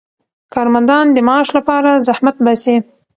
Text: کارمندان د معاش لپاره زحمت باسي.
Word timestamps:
کارمندان 0.53 1.05
د 1.11 1.17
معاش 1.27 1.47
لپاره 1.57 2.01
زحمت 2.07 2.35
باسي. 2.45 2.75